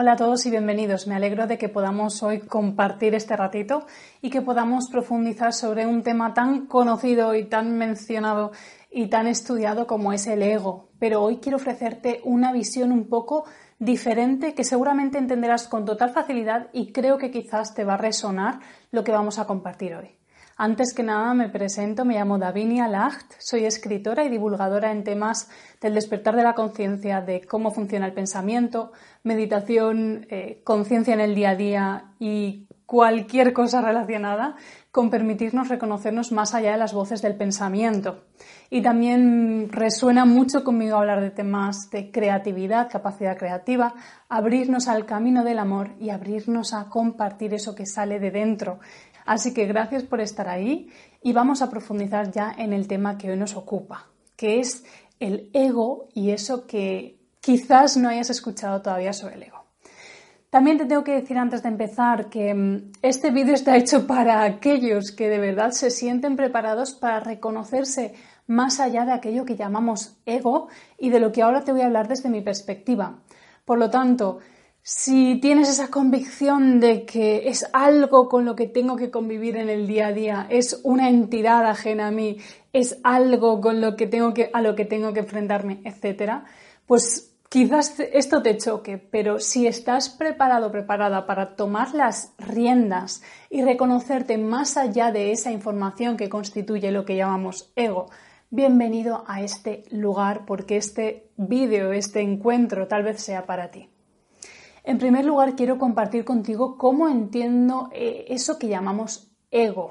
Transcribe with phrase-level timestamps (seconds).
[0.00, 1.08] Hola a todos y bienvenidos.
[1.08, 3.84] Me alegro de que podamos hoy compartir este ratito
[4.22, 8.52] y que podamos profundizar sobre un tema tan conocido y tan mencionado
[8.92, 10.90] y tan estudiado como es el ego.
[11.00, 13.44] Pero hoy quiero ofrecerte una visión un poco
[13.80, 18.60] diferente que seguramente entenderás con total facilidad y creo que quizás te va a resonar
[18.92, 20.17] lo que vamos a compartir hoy.
[20.60, 25.48] Antes que nada me presento, me llamo Davinia Lacht, soy escritora y divulgadora en temas
[25.80, 28.90] del despertar de la conciencia, de cómo funciona el pensamiento,
[29.22, 34.56] meditación, eh, conciencia en el día a día y cualquier cosa relacionada
[34.90, 38.24] con permitirnos reconocernos más allá de las voces del pensamiento.
[38.70, 43.94] Y también resuena mucho conmigo hablar de temas de creatividad, capacidad creativa,
[44.30, 48.80] abrirnos al camino del amor y abrirnos a compartir eso que sale de dentro,
[49.28, 50.88] Así que gracias por estar ahí
[51.22, 54.86] y vamos a profundizar ya en el tema que hoy nos ocupa, que es
[55.20, 59.66] el ego y eso que quizás no hayas escuchado todavía sobre el ego.
[60.48, 64.44] También te tengo que decir antes de empezar que mm, este vídeo está hecho para
[64.44, 68.14] aquellos que de verdad se sienten preparados para reconocerse
[68.46, 71.86] más allá de aquello que llamamos ego y de lo que ahora te voy a
[71.86, 73.18] hablar desde mi perspectiva.
[73.66, 74.38] Por lo tanto,
[74.90, 79.68] si tienes esa convicción de que es algo con lo que tengo que convivir en
[79.68, 82.38] el día a día, es una entidad ajena a mí,
[82.72, 86.46] es algo con lo que tengo que, a lo que tengo que enfrentarme, etcétera,
[86.86, 93.60] pues quizás esto te choque, pero si estás preparado, preparada para tomar las riendas y
[93.60, 98.06] reconocerte más allá de esa información que constituye lo que llamamos ego,
[98.48, 103.90] bienvenido a este lugar porque este vídeo, este encuentro tal vez sea para ti.
[104.88, 109.90] En primer lugar, quiero compartir contigo cómo entiendo eh, eso que llamamos ego.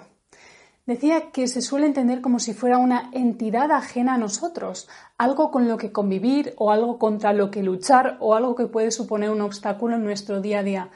[0.88, 5.68] Decía que se suele entender como si fuera una entidad ajena a nosotros, algo con
[5.68, 9.42] lo que convivir o algo contra lo que luchar o algo que puede suponer un
[9.42, 10.90] obstáculo en nuestro día a día.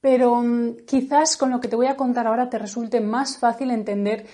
[0.00, 3.70] Pero mm, quizás con lo que te voy a contar ahora te resulte más fácil
[3.70, 4.26] entender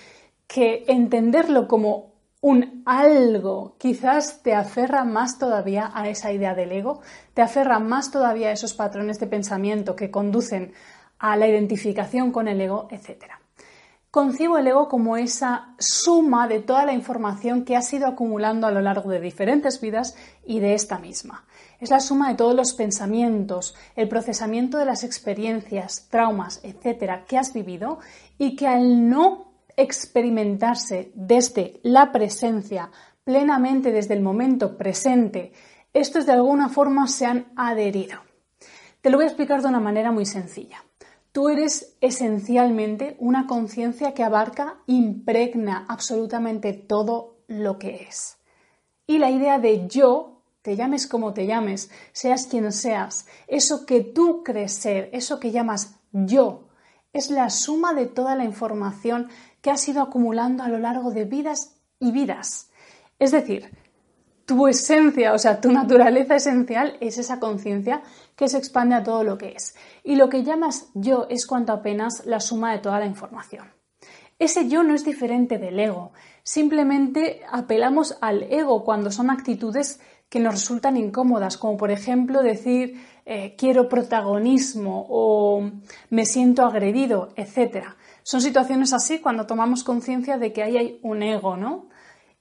[0.47, 2.10] que entenderlo como
[2.41, 7.01] un algo quizás te aferra más todavía a esa idea del ego,
[7.35, 10.73] te aferra más todavía a esos patrones de pensamiento que conducen
[11.19, 13.25] a la identificación con el ego, etc.
[14.09, 18.71] Concibo el ego como esa suma de toda la información que has ido acumulando a
[18.71, 21.45] lo largo de diferentes vidas y de esta misma.
[21.79, 27.37] Es la suma de todos los pensamientos, el procesamiento de las experiencias, traumas, etcétera, que
[27.37, 27.99] has vivido
[28.37, 32.91] y que al no experimentarse desde la presencia,
[33.23, 35.53] plenamente desde el momento presente,
[35.93, 38.19] estos de alguna forma se han adherido.
[39.01, 40.83] Te lo voy a explicar de una manera muy sencilla.
[41.31, 48.37] Tú eres esencialmente una conciencia que abarca, impregna absolutamente todo lo que es.
[49.07, 54.01] Y la idea de yo, te llames como te llames, seas quien seas, eso que
[54.01, 56.67] tú crees ser, eso que llamas yo,
[57.13, 59.29] es la suma de toda la información
[59.61, 62.71] que has ido acumulando a lo largo de vidas y vidas.
[63.19, 63.69] Es decir,
[64.45, 68.01] tu esencia, o sea, tu naturaleza esencial es esa conciencia
[68.35, 69.75] que se expande a todo lo que es.
[70.03, 73.71] Y lo que llamas yo es cuanto apenas la suma de toda la información.
[74.39, 76.13] Ese yo no es diferente del ego.
[76.43, 79.99] Simplemente apelamos al ego cuando son actitudes
[80.29, 85.69] que nos resultan incómodas, como por ejemplo decir eh, quiero protagonismo o
[86.09, 87.85] me siento agredido, etc.
[88.23, 91.89] Son situaciones así cuando tomamos conciencia de que ahí hay un ego, ¿no?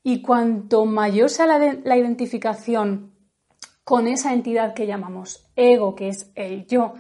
[0.03, 3.15] Y cuanto mayor sea la, identificación
[3.85, 6.95] con esa entidad que llamamos ego, que es el yo,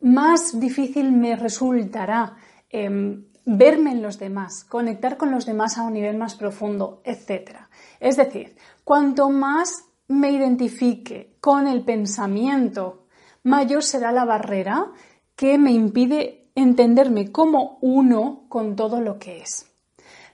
[0.00, 2.36] más difícil me resultará
[2.70, 7.52] em, verme en los demás, conectar con los demás a un nivel más profundo, etc.
[7.98, 13.06] Es decir, cuanto más me identifique con el pensamiento,
[13.42, 14.92] mayor será la barrera
[15.34, 19.66] que me impide entenderme como uno con todo lo que es.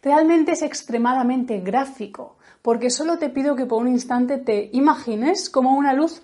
[0.03, 5.77] Realmente es extremadamente gráfico, porque solo te pido que por un instante te imagines como
[5.77, 6.23] una luz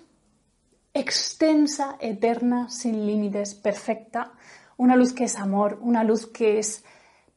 [0.93, 4.33] extensa, eterna, sin límites, perfecta,
[4.77, 6.83] una luz que es amor, una luz que es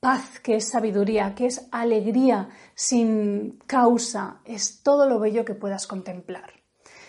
[0.01, 5.87] paz, que es sabiduría, que es alegría sin causa, es todo lo bello que puedas
[5.87, 6.53] contemplar.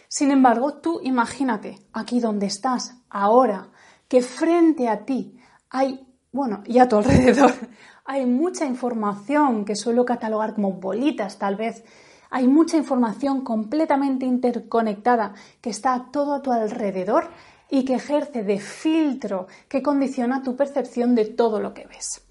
[0.08, 3.70] Sin embargo, tú imagínate aquí donde estás ahora,
[4.08, 5.35] que frente a ti
[5.70, 7.52] hay, bueno, y a tu alrededor,
[8.06, 11.84] hay mucha información que suelo catalogar como bolitas tal vez,
[12.30, 17.30] hay mucha información completamente interconectada que está todo a tu alrededor
[17.70, 22.26] y que ejerce de filtro que condiciona tu percepción de todo lo que ves.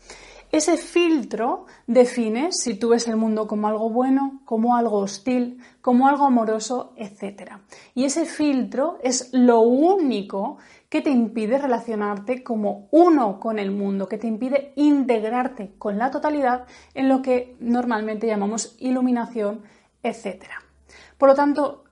[0.55, 6.07] Ese filtro define si tú ves el mundo como algo bueno, como algo hostil, como
[6.07, 7.55] algo amoroso, etc.
[7.95, 10.59] Y ese filtro es lo único
[10.95, 16.13] que te impide relacionarte como uno con el mundo, que te impide integrarte con la
[16.13, 19.65] totalidad en lo que normalmente llamamos iluminación,
[20.05, 20.45] etc.
[21.19, 21.83] Por lo tanto,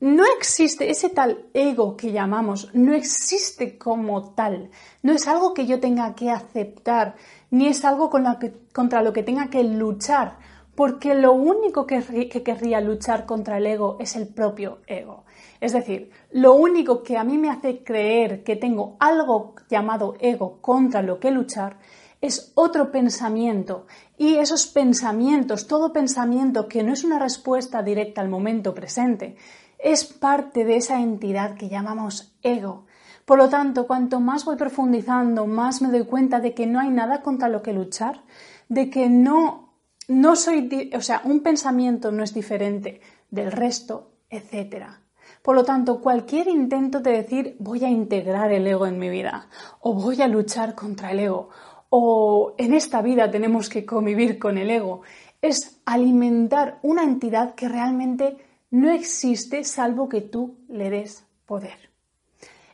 [0.00, 4.70] no existe ese tal ego que llamamos, no existe como tal,
[5.02, 7.16] no es algo que yo tenga que aceptar,
[7.50, 10.38] ni es algo contra lo que tenga que luchar,
[10.74, 15.26] porque lo único que, que querría luchar contra el ego es el propio ego.
[15.62, 20.60] Es decir, lo único que a mí me hace creer que tengo algo llamado ego
[20.60, 21.78] contra lo que luchar
[22.20, 23.86] es otro pensamiento.
[24.18, 29.36] Y esos pensamientos, todo pensamiento que no es una respuesta directa al momento presente,
[29.78, 32.86] es parte de esa entidad que llamamos ego.
[33.24, 36.90] Por lo tanto, cuanto más voy profundizando, más me doy cuenta de que no hay
[36.90, 38.24] nada contra lo que luchar,
[38.68, 39.76] de que no,
[40.08, 43.00] no soy, o sea, un pensamiento no es diferente
[43.30, 45.01] del resto, etc.
[45.42, 49.48] Por lo tanto, cualquier intento de decir voy a integrar el ego en mi vida,
[49.80, 51.50] o voy a luchar contra el ego,
[51.90, 55.02] o en esta vida tenemos que convivir con el ego,
[55.42, 58.36] es alimentar una entidad que realmente
[58.70, 61.90] no existe salvo que tú le des poder.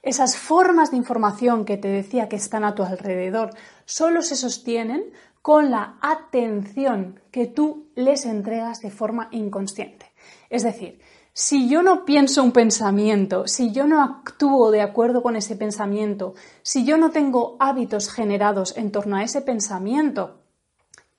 [0.03, 3.51] Esas formas de información que te decía que están a tu alrededor
[3.85, 5.05] solo se sostienen
[5.43, 10.07] con la atención que tú les entregas de forma inconsciente.
[10.51, 11.01] Es decir,
[11.33, 16.35] si yo no pienso un pensamiento, si yo no actúo de acuerdo con ese pensamiento,
[16.63, 20.41] si yo no tengo hábitos generados en torno a ese pensamiento,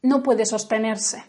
[0.02, 1.24] no puede sostenerse.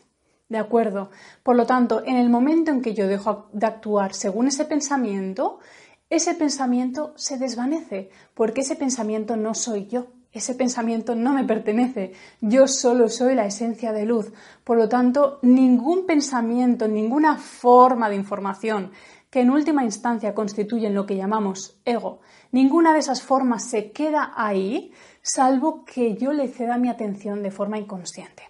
[0.49, 1.11] ¿De acuerdo?
[1.45, 5.61] Por lo tanto, en el momento en que yo dejo de actuar según ese pensamiento,
[6.09, 12.13] ese pensamiento se desvanece, porque ese pensamiento no soy yo, ese pensamiento no me pertenece,
[12.41, 14.33] yo solo soy la esencia de luz.
[14.63, 18.93] Por lo tanto, ningún pensamiento, ninguna forma de información
[19.31, 24.33] que en última instancia constituyen lo que llamamos ego, ninguna de esas formas se queda
[24.37, 24.93] ahí,
[25.23, 28.43] salvo que yo le ceda mi atención de forma inconsciente.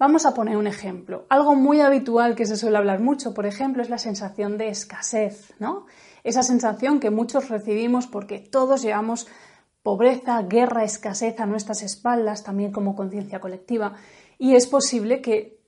[0.00, 1.26] Vamos a poner un ejemplo.
[1.28, 5.52] Algo muy habitual que se suele hablar mucho, por ejemplo, es la sensación de escasez,
[5.58, 5.84] ¿no?
[6.24, 9.28] Esa sensación que muchos recibimos porque todos llevamos
[9.82, 13.94] pobreza, guerra, escasez a nuestras espaldas, también como conciencia colectiva,
[14.38, 15.60] y es posible que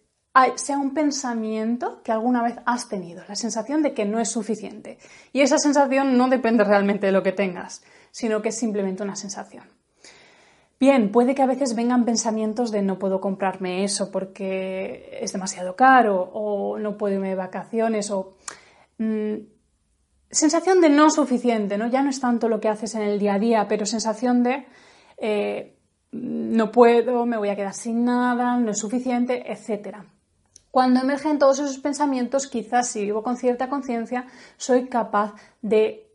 [0.57, 4.99] sea un pensamiento que alguna vez has tenido, la sensación de que no es suficiente.
[5.33, 9.17] Y esa sensación no depende realmente de lo que tengas, sino que es simplemente una
[9.17, 9.65] sensación.
[10.81, 15.77] Bien, puede que a veces vengan pensamientos de no puedo comprarme eso porque es demasiado
[15.77, 18.35] caro o no puedo irme de vacaciones o
[18.99, 19.35] mm,
[20.33, 21.87] sensación de no suficiente, ¿no?
[21.89, 24.67] Ya no es tanto lo que haces en el día a día, pero sensación de
[25.19, 25.77] eh,
[26.11, 29.99] no puedo, me voy a quedar sin nada, no es suficiente, etc.
[30.71, 36.12] Cuando emergen todos esos pensamientos, quizás si vivo con cierta conciencia, soy capaz de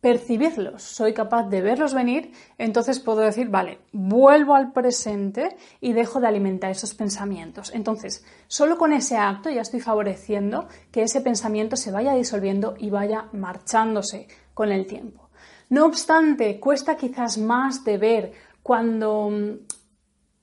[0.00, 6.20] percibirlos, soy capaz de verlos venir, entonces puedo decir, vale, vuelvo al presente y dejo
[6.20, 7.72] de alimentar esos pensamientos.
[7.74, 12.90] Entonces, solo con ese acto ya estoy favoreciendo que ese pensamiento se vaya disolviendo y
[12.90, 15.30] vaya marchándose con el tiempo.
[15.68, 19.30] No obstante, cuesta quizás más de ver cuando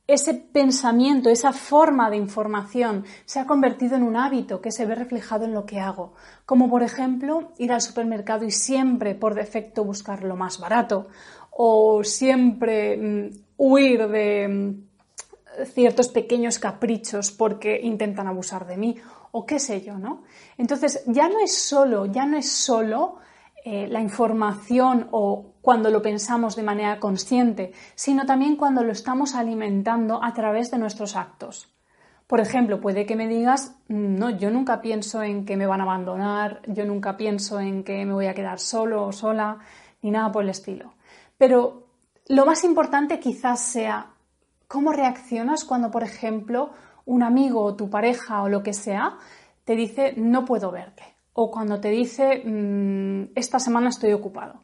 [0.08, 4.94] ese pensamiento, esa forma de información se ha convertido en un hábito que se ve
[4.94, 6.14] reflejado en lo que hago,
[6.46, 11.08] como por ejemplo ir al supermercado y siempre por defecto buscar lo más barato.
[11.58, 18.98] O siempre mm, huir de mm, ciertos pequeños caprichos porque intentan abusar de mí.
[19.32, 20.24] O qué sé yo, ¿no?
[20.58, 23.18] Entonces ya no es solo, ya no es solo
[23.68, 29.34] eh, la información o cuando lo pensamos de manera consciente, sino también cuando lo estamos
[29.34, 31.74] alimentando a través de nuestros actos.
[32.28, 35.80] Por ejemplo, puede que me digas, mm, no, yo nunca pienso en que me van
[35.82, 39.58] a abandonar, yo nunca pienso en que me voy a quedar solo o sola,
[40.04, 40.94] ni nada por el estilo.
[41.36, 41.88] Pero
[42.28, 44.12] lo más importante quizás sea
[44.68, 46.70] cómo reaccionas cuando, por ejemplo,
[47.06, 49.18] un amigo o tu pareja o lo que sea
[49.64, 54.64] te dice, no puedo verte o cuando te dice mm, esta semana estoy ocupado.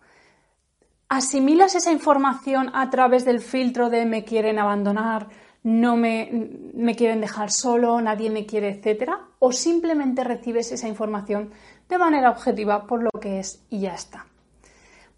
[1.10, 5.28] ¿Asimilas esa información a través del filtro de me quieren abandonar,
[5.64, 9.20] no me, me quieren dejar solo, nadie me quiere, etcétera?
[9.40, 11.52] ¿O simplemente recibes esa información
[11.90, 14.26] de manera objetiva por lo que es y ya está?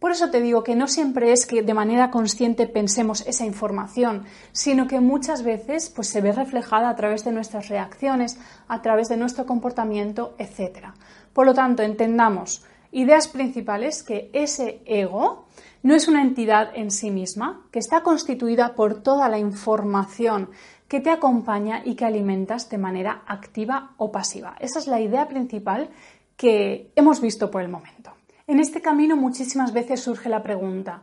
[0.04, 4.26] Por eso te digo que no siempre es que de manera consciente pensemos esa información,
[4.52, 9.08] sino que muchas veces pues, se ve reflejada a través de nuestras reacciones, a través
[9.08, 10.88] de nuestro comportamiento, etc.
[11.34, 15.46] Por lo tanto, entendamos ideas principales que ese ego
[15.82, 20.50] no es una entidad en sí misma, que está constituida por toda la información
[20.88, 24.56] que te acompaña y que alimentas de manera activa o pasiva.
[24.60, 25.90] Esa es la idea principal
[26.38, 28.12] que hemos visto por el momento.
[28.46, 31.02] En este camino muchísimas veces surge la pregunta,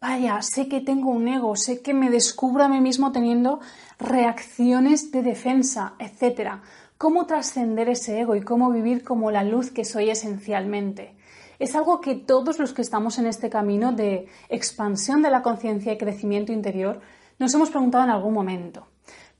[0.00, 3.60] vaya, sé que tengo un ego, sé que me descubro a mí mismo teniendo
[3.98, 6.60] reacciones de defensa, etc.
[6.98, 11.16] ¿Cómo trascender ese ego y cómo vivir como la luz que soy esencialmente?
[11.58, 15.92] es algo que todos los que estamos en este camino de expansión de la conciencia
[15.92, 17.00] y crecimiento interior
[17.38, 18.88] nos hemos preguntado en algún momento.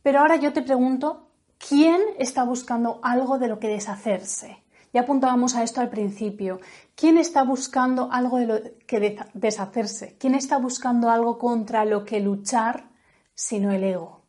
[0.03, 4.63] Pero ahora yo te pregunto, ¿quién está buscando algo de lo que deshacerse?
[4.93, 6.61] Ya apuntábamos a esto al principio.
[6.95, 10.17] ¿Quién está buscando algo de lo que deshacerse?
[10.19, 12.89] ¿Quién está buscando algo contra lo que luchar
[13.35, 14.23] sino el ego?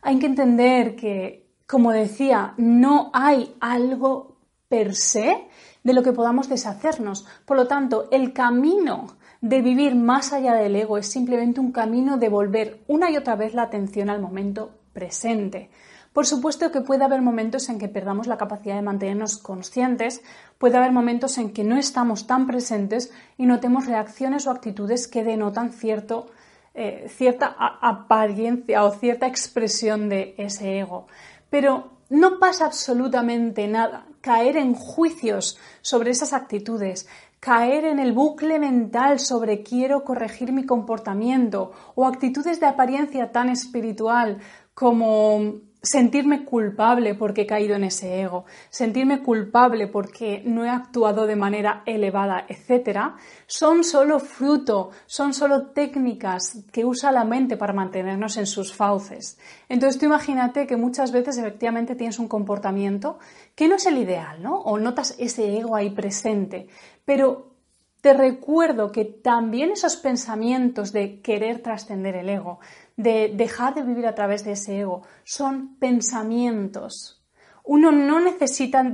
[0.00, 4.36] Hay que entender que, como decía, no hay algo
[4.68, 5.48] per se
[5.82, 7.26] de lo que podamos deshacernos.
[7.44, 12.16] Por lo tanto, el camino de vivir más allá del ego es simplemente un camino
[12.16, 15.70] de volver una y otra vez la atención al momento presente.
[16.12, 20.22] Por supuesto que puede haber momentos en que perdamos la capacidad de mantenernos conscientes,
[20.56, 25.24] puede haber momentos en que no estamos tan presentes y notemos reacciones o actitudes que
[25.24, 26.26] denotan cierto,
[26.74, 31.06] eh, cierta apariencia o cierta expresión de ese ego.
[31.50, 37.06] Pero no pasa absolutamente nada caer en juicios sobre esas actitudes,
[37.38, 43.48] caer en el bucle mental sobre quiero corregir mi comportamiento o actitudes de apariencia tan
[43.50, 44.38] espiritual
[44.74, 51.26] como sentirme culpable porque he caído en ese ego, sentirme culpable porque no he actuado
[51.26, 53.14] de manera elevada, etc.,
[53.46, 59.38] son solo fruto, son solo técnicas que usa la mente para mantenernos en sus fauces.
[59.68, 63.20] Entonces tú imagínate que muchas veces efectivamente tienes un comportamiento
[63.54, 64.58] que no es el ideal, ¿no?
[64.58, 66.66] O notas ese ego ahí presente,
[67.04, 67.54] pero
[68.00, 72.60] te recuerdo que también esos pensamientos de querer trascender el ego,
[72.96, 77.22] de dejar de vivir a través de ese ego, son pensamientos.
[77.64, 78.84] Uno no necesita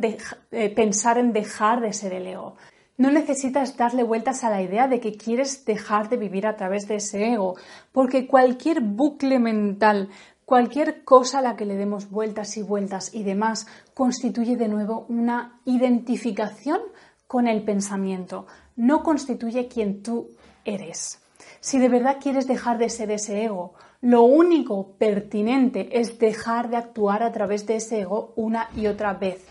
[0.51, 2.57] eh, pensar en dejar de ser el ego.
[2.97, 6.89] No necesitas darle vueltas a la idea de que quieres dejar de vivir a través
[6.89, 7.57] de ese ego,
[7.93, 10.09] porque cualquier bucle mental,
[10.45, 15.07] cualquier cosa a la que le demos vueltas y vueltas y demás, constituye de nuevo
[15.09, 16.81] una identificación
[17.27, 20.29] con el pensamiento, no constituye quien tú
[20.65, 21.19] eres.
[21.61, 26.77] Si de verdad quieres dejar de ser ese ego, lo único pertinente es dejar de
[26.77, 29.47] actuar a través de ese ego una y otra vez.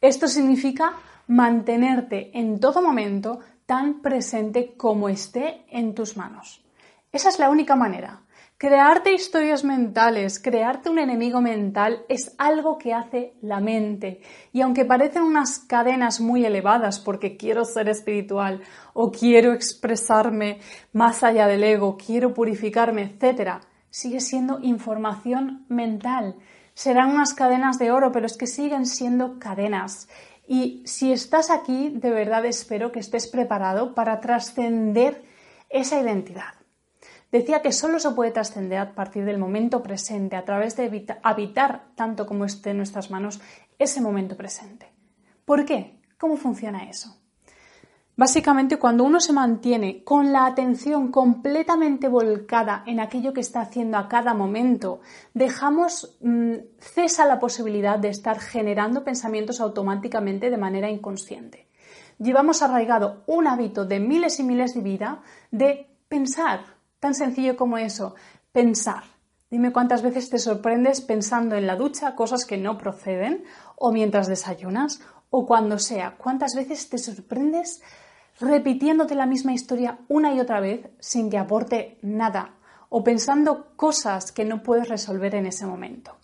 [0.00, 0.94] Esto significa
[1.26, 6.64] mantenerte en todo momento tan presente como esté en tus manos.
[7.12, 8.22] Esa es la única manera.
[8.60, 14.20] Crearte historias mentales, crearte un enemigo mental es algo que hace la mente.
[14.52, 18.60] Y aunque parecen unas cadenas muy elevadas porque quiero ser espiritual
[18.94, 20.58] o quiero expresarme
[20.92, 26.34] más allá del ego, quiero purificarme, etc., sigue siendo información mental.
[26.74, 30.08] Serán unas cadenas de oro, pero es que siguen siendo cadenas.
[30.48, 35.22] Y si estás aquí, de verdad espero que estés preparado para trascender
[35.70, 36.57] esa identidad.
[37.30, 41.88] Decía que solo se puede trascender a partir del momento presente, a través de habitar
[41.94, 43.40] tanto como esté en nuestras manos
[43.78, 44.90] ese momento presente.
[45.44, 46.00] ¿Por qué?
[46.18, 47.18] ¿Cómo funciona eso?
[48.18, 53.96] Básicamente, cuando uno se mantiene con la atención completamente volcada en aquello que está haciendo
[53.96, 55.00] a cada momento,
[55.34, 61.68] dejamos mm, cesa la posibilidad de estar generando pensamientos automáticamente de manera inconsciente.
[62.18, 67.78] Llevamos arraigado un hábito de miles y miles de vida de pensar, Tan sencillo como
[67.78, 68.16] eso,
[68.50, 69.04] pensar.
[69.50, 73.44] Dime cuántas veces te sorprendes pensando en la ducha cosas que no proceden,
[73.76, 75.00] o mientras desayunas,
[75.30, 76.16] o cuando sea.
[76.18, 77.82] ¿Cuántas veces te sorprendes
[78.40, 82.56] repitiéndote la misma historia una y otra vez sin que aporte nada,
[82.88, 86.16] o pensando cosas que no puedes resolver en ese momento?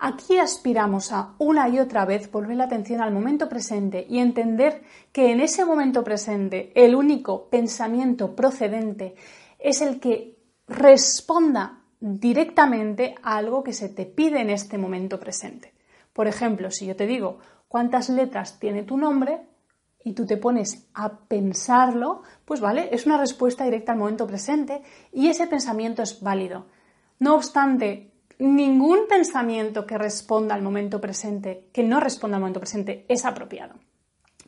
[0.00, 4.82] Aquí aspiramos a una y otra vez volver la atención al momento presente y entender
[5.12, 9.16] que en ese momento presente el único pensamiento procedente
[9.58, 15.74] es el que responda directamente a algo que se te pide en este momento presente.
[16.12, 17.38] Por ejemplo, si yo te digo,
[17.68, 19.40] cuántas letras tiene tu nombre
[20.02, 24.82] y tú te pones a pensarlo, pues vale, es una respuesta directa al momento presente
[25.12, 26.66] y ese pensamiento es válido.
[27.18, 33.04] No obstante, ningún pensamiento que responda al momento presente, que no responda al momento presente,
[33.08, 33.74] es apropiado,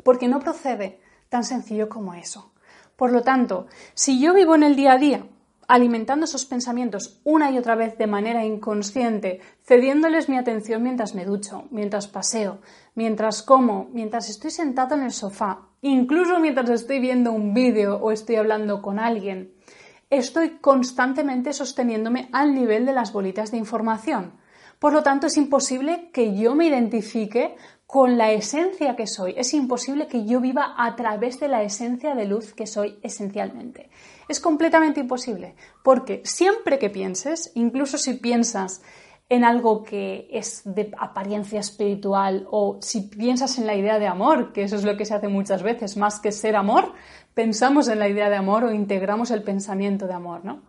[0.04, 2.49] porque no procede tan sencillo como eso.
[3.00, 5.24] Por lo tanto, si yo vivo en el día a día
[5.68, 11.24] alimentando esos pensamientos una y otra vez de manera inconsciente, cediéndoles mi atención mientras me
[11.24, 12.60] ducho, mientras paseo,
[12.94, 18.12] mientras como, mientras estoy sentado en el sofá, incluso mientras estoy viendo un vídeo o
[18.12, 19.54] estoy hablando con alguien,
[20.10, 24.34] estoy constantemente sosteniéndome al nivel de las bolitas de información.
[24.78, 27.56] Por lo tanto, es imposible que yo me identifique
[27.90, 29.34] con la esencia que soy.
[29.36, 33.90] Es imposible que yo viva a través de la esencia de luz que soy esencialmente.
[34.28, 38.80] Es completamente imposible, porque siempre que pienses, incluso si piensas
[39.28, 44.52] en algo que es de apariencia espiritual o si piensas en la idea de amor,
[44.52, 46.92] que eso es lo que se hace muchas veces, más que ser amor,
[47.34, 50.62] pensamos en la idea de amor o integramos el pensamiento de amor, ¿no?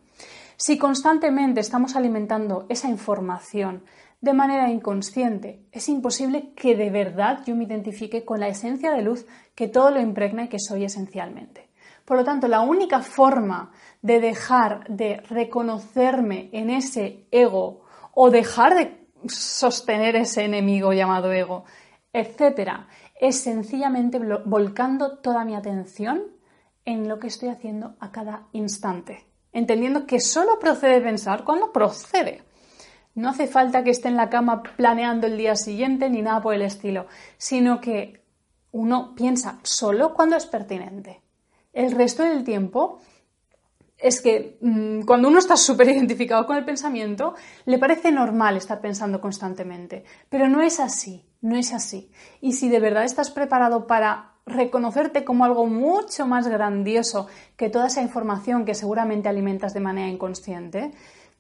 [0.57, 3.83] Si constantemente estamos alimentando esa información
[4.21, 9.01] de manera inconsciente, es imposible que de verdad yo me identifique con la esencia de
[9.01, 9.25] luz
[9.55, 11.69] que todo lo impregna y que soy esencialmente.
[12.05, 18.75] Por lo tanto, la única forma de dejar de reconocerme en ese ego o dejar
[18.75, 21.63] de sostener ese enemigo llamado ego,
[22.13, 22.87] etcétera,
[23.19, 26.23] es sencillamente volcando toda mi atención
[26.85, 32.43] en lo que estoy haciendo a cada instante, entendiendo que solo procede pensar cuando procede.
[33.15, 36.53] No hace falta que esté en la cama planeando el día siguiente ni nada por
[36.53, 38.21] el estilo, sino que
[38.71, 41.21] uno piensa solo cuando es pertinente.
[41.73, 42.99] El resto del tiempo
[43.97, 48.81] es que mm, cuando uno está súper identificado con el pensamiento, le parece normal estar
[48.81, 50.03] pensando constantemente.
[50.29, 52.11] Pero no es así, no es así.
[52.41, 57.87] Y si de verdad estás preparado para reconocerte como algo mucho más grandioso que toda
[57.87, 60.91] esa información que seguramente alimentas de manera inconsciente,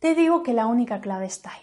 [0.01, 1.61] te digo que la única clave está ahí.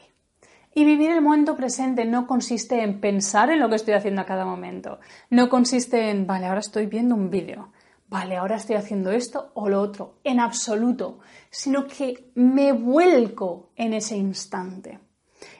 [0.75, 4.27] Y vivir el momento presente no consiste en pensar en lo que estoy haciendo a
[4.27, 4.99] cada momento.
[5.29, 7.71] No consiste en, vale, ahora estoy viendo un vídeo
[8.09, 11.21] vale, ahora estoy haciendo esto o lo otro, en absoluto,
[11.51, 14.99] sino que me vuelco en ese instante.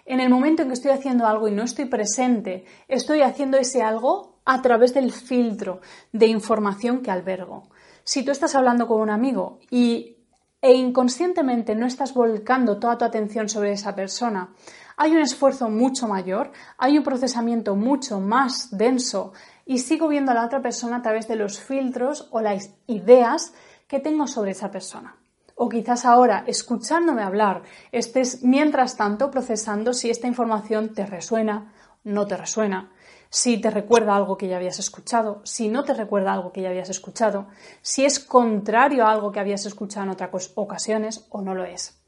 [0.05, 3.83] En el momento en que estoy haciendo algo y no estoy presente, estoy haciendo ese
[3.83, 5.81] algo a través del filtro
[6.13, 7.69] de información que albergo.
[8.03, 10.17] Si tú estás hablando con un amigo y
[10.61, 14.51] e inconscientemente no estás volcando toda tu atención sobre esa persona,
[14.97, 19.33] hay un esfuerzo mucho mayor, hay un procesamiento mucho más denso
[19.65, 23.55] y sigo viendo a la otra persona a través de los filtros o las ideas
[23.87, 25.17] que tengo sobre esa persona.
[25.55, 31.73] O quizás ahora, escuchándome hablar, estés mientras tanto procesando si esta información te resuena,
[32.05, 32.91] no te resuena,
[33.31, 36.69] si te recuerda algo que ya habías escuchado, si no te recuerda algo que ya
[36.69, 37.49] habías escuchado,
[37.83, 42.01] si es contrario a algo que habías escuchado en otras ocasiones o no lo es.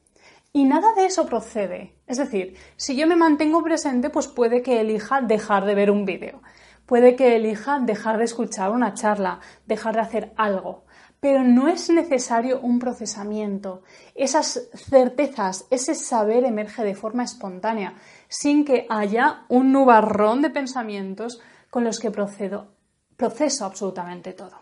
[0.53, 1.95] Y nada de eso procede.
[2.07, 6.05] Es decir, si yo me mantengo presente, pues puede que elija dejar de ver un
[6.05, 6.41] vídeo
[6.91, 10.83] puede que elija dejar de escuchar una charla, dejar de hacer algo.
[11.21, 13.85] Pero no es necesario un procesamiento.
[14.17, 17.95] Esas certezas, ese saber emerge de forma espontánea,
[18.31, 22.69] sin que haya un nubarrón de pensamientos con los que procedo,
[23.17, 24.57] proceso absolutamente todo.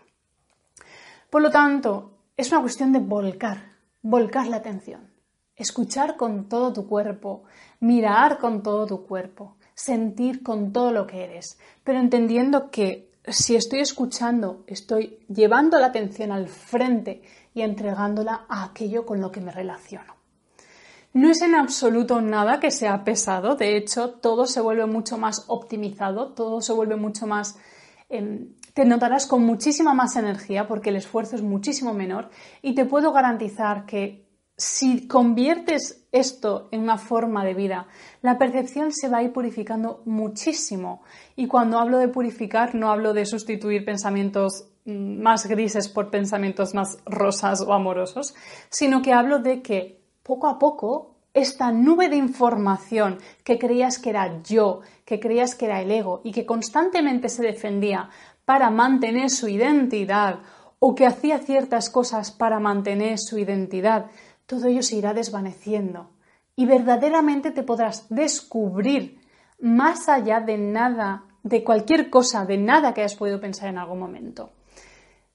[1.29, 3.59] Por lo tanto, es una cuestión de volcar,
[4.01, 5.13] volcar la atención,
[5.55, 7.43] escuchar con todo tu cuerpo,
[7.79, 13.55] mirar con todo tu cuerpo, sentir con todo lo que eres, pero entendiendo que si
[13.55, 17.21] estoy escuchando, estoy llevando la atención al frente
[17.53, 20.18] y entregándola a aquello con lo que me relaciono.
[21.13, 25.45] No es en absoluto nada que sea pesado, de hecho todo se vuelve mucho más
[25.47, 27.57] optimizado, todo se vuelve mucho más...
[28.09, 32.29] Em, te notarás con muchísima más energía porque el esfuerzo es muchísimo menor
[32.61, 37.87] y te puedo garantizar que si conviertes esto en una forma de vida,
[38.21, 41.01] la percepción se va a ir purificando muchísimo.
[41.35, 46.73] Y cuando hablo de purificar, no hablo de sustituir pensamientos mm, más grises por pensamientos
[46.73, 48.35] más rosas o amorosos,
[48.69, 49.98] sino que hablo de que
[50.29, 55.65] poco a poco esta nube de información que creías que era yo, que creías que
[55.65, 58.09] era el ego y que constantemente se defendía
[58.45, 60.41] para mantener su identidad
[60.77, 64.05] o que hacía ciertas cosas para mantener su identidad,
[64.45, 66.11] todo ello se irá desvaneciendo
[66.55, 69.19] y verdaderamente te podrás descubrir
[69.59, 73.97] más allá de nada, de cualquier cosa, de nada que hayas podido pensar en algún
[73.97, 74.51] momento.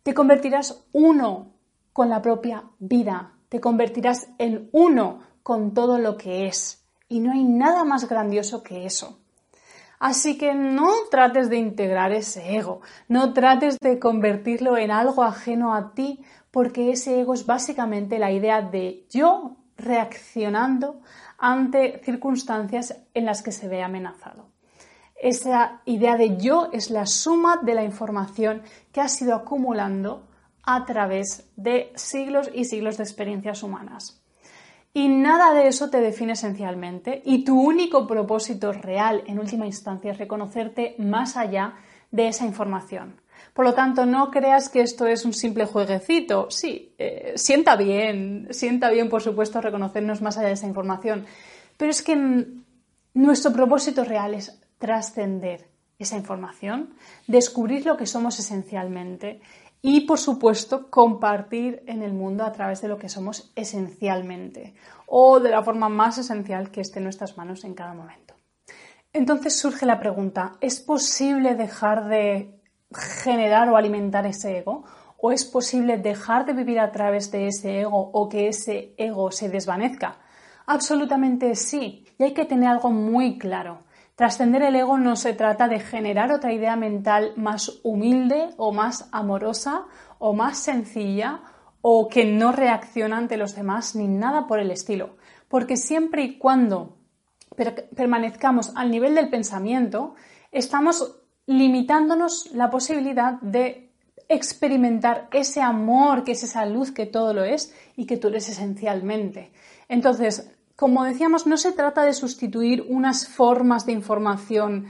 [0.05, 1.53] Te convertirás uno
[1.93, 7.31] con la propia vida, te convertirás en uno con todo lo que es y no
[7.31, 9.21] hay nada más grandioso que eso.
[10.01, 15.73] Así que no trates de integrar ese ego, no trates de convertirlo en algo ajeno
[15.73, 21.01] a ti, porque ese ego es básicamente la idea de yo reaccionando
[21.39, 24.49] ante circunstancias en las que se ve amenazado.
[25.15, 30.27] Esa idea de yo es la suma de la información que has ido acumulando
[30.67, 34.21] a través de siglos y siglos de experiencias humanas.
[34.93, 40.13] Y nada de eso te define esencialmente y tu único propósito real en última instancia
[40.13, 41.75] es reconocerte más allá
[42.13, 43.21] de esa información.
[43.53, 46.49] Por lo tanto, no creas que esto es un simple jueguecito.
[46.51, 51.27] Sí, eh, sienta bien, sienta bien, por supuesto, reconocernos más allá de esa información.
[51.77, 52.47] Pero es que
[53.15, 56.95] nuestro propósito real es trascender esa información,
[57.27, 59.41] descubrir lo que somos esencialmente
[59.87, 65.41] y, por supuesto, compartir en el mundo a través de lo que somos esencialmente o
[65.41, 68.33] de la forma más esencial que esté en nuestras manos en cada momento.
[69.13, 72.59] Entonces surge la pregunta, ¿es posible dejar de
[73.23, 74.85] generar o alimentar ese ego?
[75.19, 79.31] ¿O es posible dejar de vivir a través de ese ego o que ese ego
[79.33, 80.17] se desvanezca?
[80.65, 83.81] Absolutamente sí, y hay que tener algo muy claro.
[84.17, 89.09] Trascender el ego no se trata de generar otra idea mental más humilde o más
[89.11, 89.87] amorosa
[90.19, 91.43] o más sencilla
[91.81, 95.17] o que no reacciona ante los demás ni nada por el estilo.
[95.49, 96.97] Porque siempre y cuando
[97.97, 100.15] permanezcamos al nivel del pensamiento,
[100.53, 103.93] estamos limitándonos la posibilidad de
[104.29, 108.49] experimentar ese amor que es esa luz que todo lo es y que tú eres
[108.49, 109.53] esencialmente.
[109.89, 114.87] Entonces, como decíamos, no se trata de sustituir unas formas de información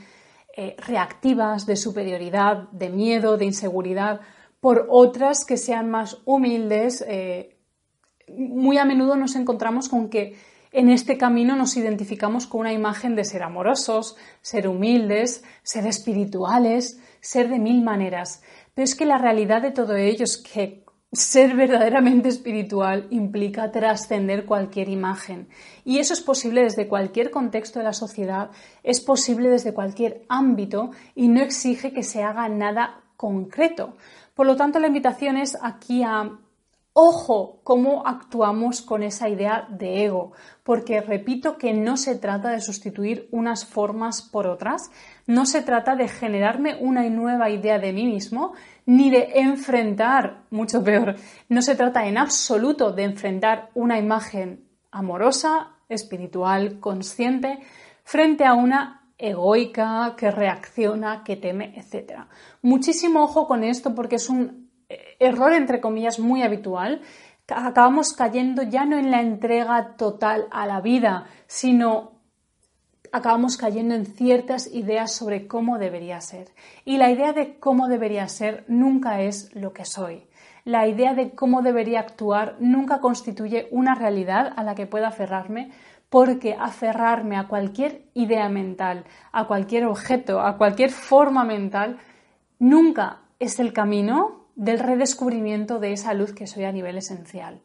[0.56, 4.20] eh, reactivas, de superioridad, de miedo, de inseguridad,
[4.60, 7.04] por otras que sean más humildes.
[7.06, 7.58] Eh,
[8.28, 10.36] muy a menudo nos encontramos con que
[10.72, 17.00] en este camino nos identificamos con una imagen de ser amorosos, ser humildes, ser espirituales,
[17.20, 18.42] ser de mil maneras.
[18.74, 20.83] Pero es que la realidad de todo ello es que
[21.14, 25.48] ser verdaderamente espiritual implica trascender cualquier imagen.
[25.85, 28.50] Y eso es posible desde cualquier contexto de la sociedad,
[28.83, 33.96] es posible desde cualquier ámbito y no exige que se haga nada concreto.
[34.35, 36.38] Por lo tanto, la invitación es aquí a
[36.96, 40.30] Ojo cómo actuamos con esa idea de ego,
[40.62, 44.92] porque repito que no se trata de sustituir unas formas por otras,
[45.26, 48.52] no se trata de generarme una nueva idea de mí mismo,
[48.87, 51.16] ni de enfrentar, mucho peor,
[51.48, 57.59] no se trata en absoluto de enfrentar una imagen amorosa, espiritual, consciente,
[58.04, 62.20] frente a una egoica que reacciona, que teme, etc.
[62.62, 64.63] Muchísimo ojo con esto porque es un
[65.18, 67.02] error, entre comillas, muy habitual,
[67.48, 72.12] acabamos cayendo ya no en la entrega total a la vida, sino
[73.12, 76.48] acabamos cayendo en ciertas ideas sobre cómo debería ser.
[76.85, 80.26] Y la idea de cómo debería ser nunca es lo que soy.
[80.64, 85.70] La idea de cómo debería actuar nunca constituye una realidad a la que pueda aferrarme
[86.09, 91.98] porque aferrarme a cualquier idea mental, a cualquier objeto, a cualquier forma mental,
[92.59, 97.62] nunca es el camino del redescubrimiento de esa luz que soy a nivel esencial.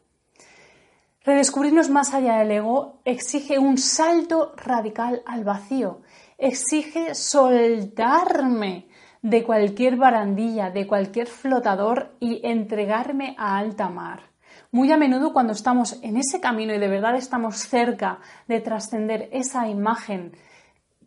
[1.22, 6.00] Redescubrirnos más allá del ego exige un salto radical al vacío,
[6.38, 8.88] exige soltarme
[9.22, 14.30] de cualquier barandilla, de cualquier flotador y entregarme a alta mar.
[14.72, 19.28] Muy a menudo cuando estamos en ese camino y de verdad estamos cerca de trascender
[19.32, 20.36] esa imagen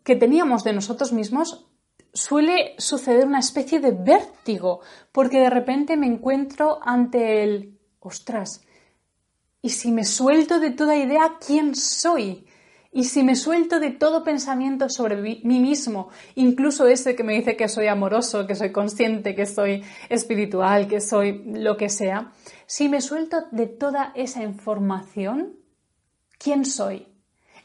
[0.04, 1.66] que teníamos de nosotros mismos,
[2.14, 4.80] suele suceder una especie de vértigo,
[5.12, 8.62] porque de repente me encuentro ante el, ostras,
[9.60, 12.46] ¿y si me suelto de toda idea quién soy?
[12.92, 17.56] Y si me suelto de todo pensamiento sobre mí mismo, incluso ese que me dice
[17.56, 22.32] que soy amoroso, que soy consciente, que soy espiritual, que soy lo que sea,
[22.66, 25.56] si me suelto de toda esa información,
[26.38, 27.08] ¿quién soy?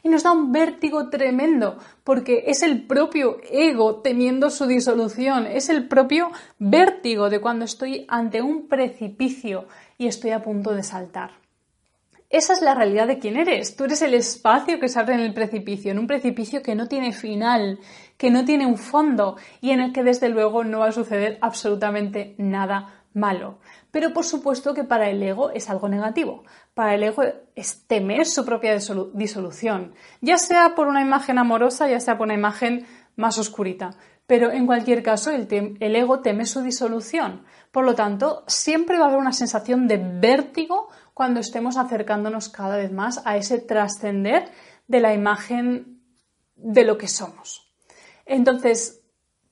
[0.03, 5.69] Y nos da un vértigo tremendo porque es el propio ego teniendo su disolución, es
[5.69, 9.65] el propio vértigo de cuando estoy ante un precipicio
[9.97, 11.31] y estoy a punto de saltar.
[12.29, 13.75] Esa es la realidad de quién eres.
[13.75, 16.88] Tú eres el espacio que se abre en el precipicio, en un precipicio que no
[16.88, 17.79] tiene final,
[18.17, 21.39] que no tiene un fondo y en el que desde luego no va a suceder
[21.41, 23.57] absolutamente nada malo.
[23.89, 26.43] Pero por supuesto que para el ego es algo negativo.
[26.80, 27.24] Para el ego
[27.56, 28.74] es temer su propia
[29.13, 32.88] disolución, ya sea por una imagen amorosa, ya sea por una imagen
[33.18, 33.98] más oscurita.
[34.26, 37.44] Pero en cualquier caso, el, el ego teme su disolución.
[37.74, 42.78] Por lo tanto, siempre va a haber una sensación de vértigo cuando estemos acercándonos cada
[42.78, 44.50] vez más a ese trascender
[44.88, 46.02] de la imagen
[46.56, 47.74] de lo que somos.
[48.26, 49.02] Entonces,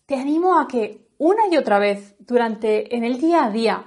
[0.06, 3.86] te animo a que una y otra vez durante en el día a día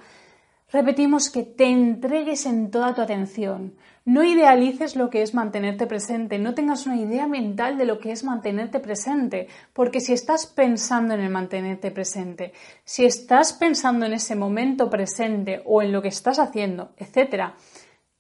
[0.72, 3.74] repetimos que te entregues en toda tu atención.
[4.04, 8.12] No idealices lo que es mantenerte presente, no tengas una idea mental de lo que
[8.12, 12.52] es mantenerte presente, porque si estás pensando en el mantenerte presente,
[12.84, 17.56] si estás pensando en ese momento presente o en lo que estás haciendo, etcétera,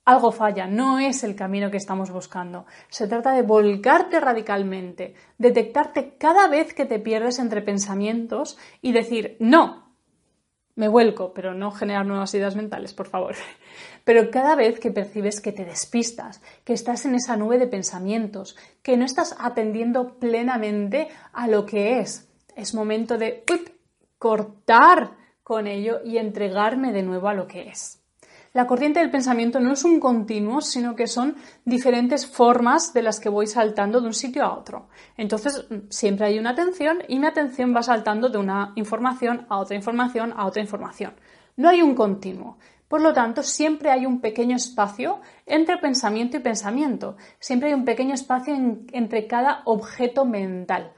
[0.04, 2.66] algo falla, no es el camino que estamos buscando.
[2.88, 9.36] Se trata de volcarte radicalmente, detectarte cada vez que te pierdes entre pensamientos y decir,
[9.40, 9.89] no,
[10.80, 13.34] me vuelco, pero no generar nuevas ideas mentales, por favor.
[14.04, 18.56] Pero cada vez que percibes que te despistas, que estás en esa nube de pensamientos,
[18.82, 23.44] que no estás atendiendo plenamente a lo que es, es momento de
[24.18, 27.99] cortar con ello y entregarme de nuevo a lo que es.
[28.52, 33.20] La corriente del pensamiento no es un continuo, sino que son diferentes formas de las
[33.20, 34.88] que voy saltando de un sitio a otro.
[35.16, 39.76] Entonces, siempre hay una atención y mi atención va saltando de una información a otra
[39.76, 41.12] información a otra información.
[41.56, 42.58] No hay un continuo.
[42.88, 47.16] Por lo tanto, siempre hay un pequeño espacio entre pensamiento y pensamiento.
[47.38, 48.52] Siempre hay un pequeño espacio
[48.92, 50.92] entre cada objeto mental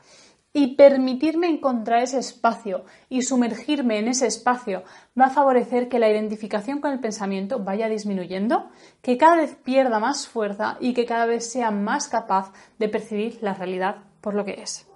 [0.54, 4.82] y permitirme encontrar ese espacio y sumergirme en ese espacio
[5.18, 8.68] va a favorecer que la identificación con el pensamiento vaya disminuyendo,
[9.00, 13.38] que cada vez pierda más fuerza y que cada vez sea más capaz de percibir
[13.40, 14.86] la realidad por lo que es.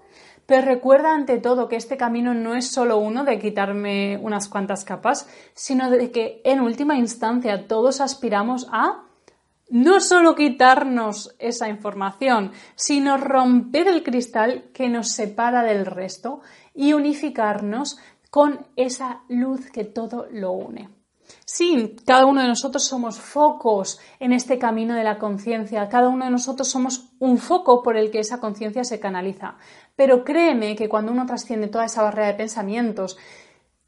[0.45, 4.85] Pero recuerda ante todo que este camino no es solo uno de quitarme unas cuantas
[4.85, 9.03] capas, sino de que en última instancia todos aspiramos a
[9.68, 16.40] no solo quitarnos esa información, sino romper el cristal que nos separa del resto
[16.74, 17.98] y unificarnos
[18.31, 20.90] con esa luz que todo lo une.
[21.44, 26.24] Sí, cada uno de nosotros somos focos en este camino de la conciencia, cada uno
[26.24, 29.57] de nosotros somos un foco por el que esa conciencia se canaliza.
[29.96, 33.16] Pero créeme que cuando uno trasciende toda esa barrera de pensamientos,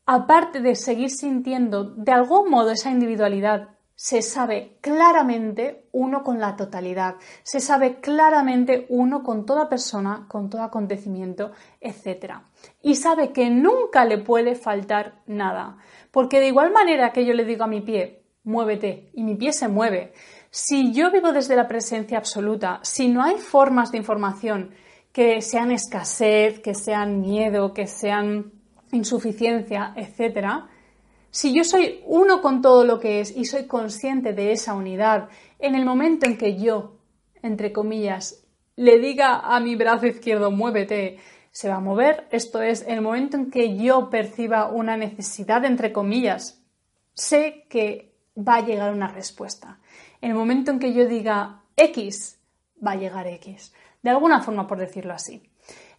[0.06, 6.54] aparte de seguir sintiendo de algún modo esa individualidad, se sabe claramente uno con la
[6.54, 12.34] totalidad, se sabe claramente uno con toda persona, con todo acontecimiento, etc.
[12.80, 15.78] Y sabe que nunca le puede faltar nada,
[16.12, 19.52] porque de igual manera que yo le digo a mi pie, muévete, y mi pie
[19.52, 20.12] se mueve,
[20.48, 24.70] si yo vivo desde la presencia absoluta, si no hay formas de información
[25.11, 28.52] que sean escasez, que sean miedo, que sean
[28.92, 30.68] insuficiencia, etcétera,
[31.38, 35.29] si yo soy uno con todo lo que es y soy consciente de esa unidad,
[35.61, 36.96] en el momento en que yo,
[37.42, 38.42] entre comillas,
[38.74, 41.20] le diga a mi brazo izquierdo muévete,
[41.53, 42.27] se va a mover.
[42.33, 46.61] Esto es, el momento en que yo perciba una necesidad, entre comillas,
[47.14, 49.79] sé que va a llegar una respuesta.
[50.20, 52.40] En el momento en que yo diga X,
[52.85, 53.72] va a llegar X.
[54.03, 55.48] De alguna forma, por decirlo así.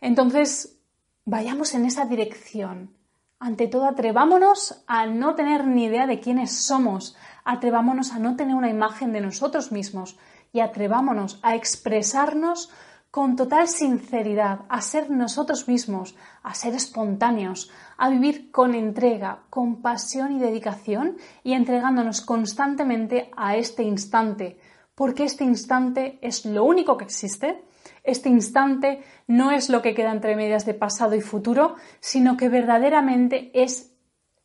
[0.01, 0.81] Entonces,
[1.23, 2.98] vayamos en esa dirección
[3.39, 8.55] ante todo, atrevámonos a no tener ni idea de quiénes somos, atrevámonos a no tener
[8.55, 10.17] una imagen de nosotros mismos.
[10.51, 12.71] Y atrevámonos a expresarnos
[13.11, 19.81] con total sinceridad, a ser nosotros mismos, a ser espontáneos, a vivir con entrega, con
[19.81, 24.59] pasión y dedicación y entregándonos constantemente a este instante,
[24.95, 27.63] porque este instante es lo único que existe
[28.09, 32.49] este instante no es lo que queda entre medias de pasado y futuro, sino que
[32.49, 33.93] verdaderamente es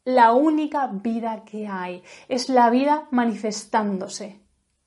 [0.04, 2.02] la única vida que hay.
[2.28, 4.40] Es la vida manifestándose.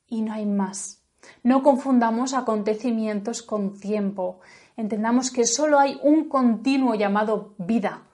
[0.06, 1.02] Y no hay más.
[1.42, 4.40] No confundamos acontecimientos con tiempo.
[4.76, 8.04] Entendamos que solo hay un continuo llamado vida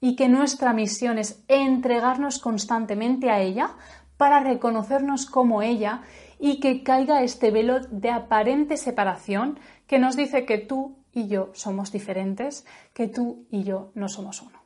[0.00, 3.76] y que nuestra misión es entregarnos constantemente a ella
[4.18, 6.02] para reconocernos como ella
[6.38, 11.50] y que caiga este velo de aparente separación que nos dice que tú y yo
[11.54, 14.58] somos diferentes, que tú y yo no somos uno.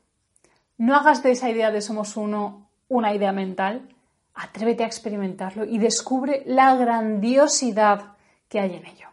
[0.77, 3.89] No hagas de esa idea de somos uno una idea mental,
[4.35, 8.17] atrévete a experimentarlo y descubre la grandiosidad
[8.49, 9.09] que hay en ello.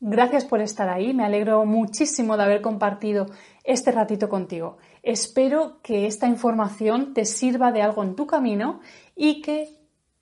[0.00, 3.26] Gracias por estar ahí, me alegro muchísimo de haber compartido
[3.64, 4.76] este ratito contigo.
[5.06, 8.80] Espero que esta información te sirva de algo en tu camino
[9.14, 9.68] y que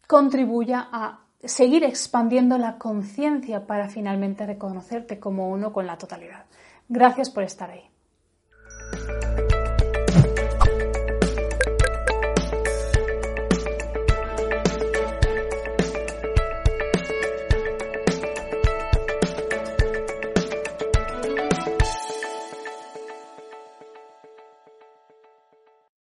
[0.07, 6.45] contribuya a seguir expandiendo la conciencia para finalmente reconocerte como uno con la totalidad.
[6.87, 7.89] Gracias por estar ahí.